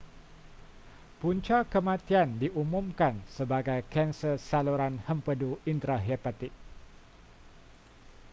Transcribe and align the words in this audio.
punca 1.21 1.59
kematian 1.73 2.29
diumumkan 2.41 3.15
sebagai 3.37 3.79
kanser 3.93 4.33
saluran 4.49 4.95
hempedu 5.05 5.51
intrahepatik 5.71 6.49